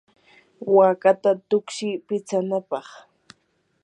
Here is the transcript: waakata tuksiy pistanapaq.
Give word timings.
waakata 0.75 1.31
tuksiy 1.49 1.95
pistanapaq. 2.07 2.87